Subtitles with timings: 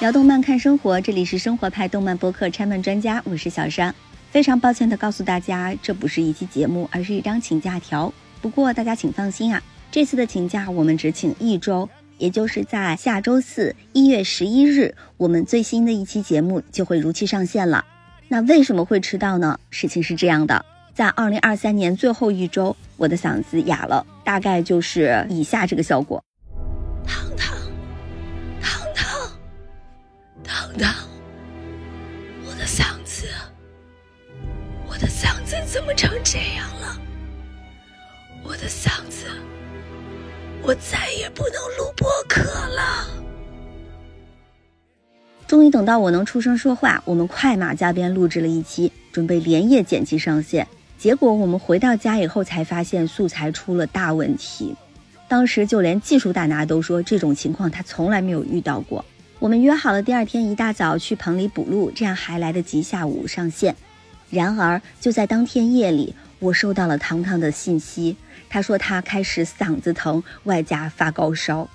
[0.00, 3.94] 聊动漫看生活，这里是生活派动漫播客拆漫专家，我是小山。
[4.30, 8.10] 非常抱歉的告诉大家，这不是一期节目，而是一张请假条。
[8.40, 9.62] 不过大家请放心啊，
[9.92, 11.86] 这次的请假我们只请一周，
[12.16, 17.84] 也就是在下周四一月十一日，我们最新的一期节目就会如期上线了。
[18.28, 19.60] 那为什么会迟到呢？
[19.68, 20.64] 事情是这样的，
[20.94, 26.24] 在二零二三年最后一周，我的嗓子哑了，大概就是以下这个效果。
[30.76, 30.86] 的，
[32.46, 33.26] 我的嗓子，
[34.88, 37.00] 我的嗓子怎么成这样了？
[38.42, 39.26] 我的嗓子，
[40.62, 43.08] 我再也不能录播客了。
[45.46, 50.66] 终于等到我能出声说话，我们快马加鞭录制了一期，准备连夜剪辑上线。
[50.96, 54.76] 结果我们回到家以后才发现素材出了大问题，
[55.28, 59.04] 当时就连技术大拿都说这种情况他从来没有遇到过。
[59.40, 63.74] 我们约好了第二天一大早去棚里补录，这样还来得及下午上线。
[64.28, 68.16] 然而就在当天夜里，我收到了糖糖的信息，
[68.50, 71.66] 他说他开始嗓子疼，外加发高烧。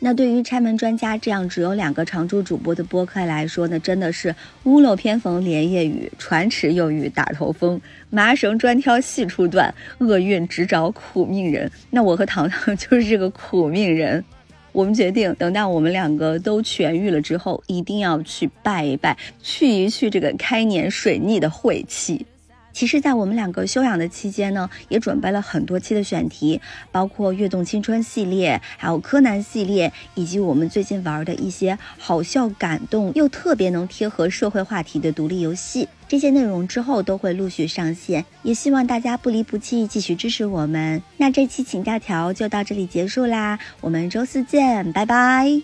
[0.00, 7.80] 那对于拆门专家这样只有两个常驻主播的播客来说呢，真的是屋漏偏逢连夜雨，船迟又遇打头风，
[8.10, 11.70] 麻绳专挑细处断，厄运只找苦命人。
[11.90, 14.24] 那我和糖糖 就是这个苦命人。
[14.72, 22.26] 我们决定，等到我们两个都痊愈了之后，一定要去拜一拜，去一去这个开年水逆的晦气。
[22.72, 35.88] 其实，在我们两个休养的期间呢，也准备了很多期的选题，包括《跃动青春》系列，还有柯南系列，以及我们最近玩的一些好笑、感动又特别能贴合社会话题的独立游戏。
[36.08, 41.02] 这些内容之后都会陆续上线，也希望大家不离不弃，继续支持我们。
[41.16, 45.62] 那这期请假条就到这里结束啦，我们周四见，拜拜。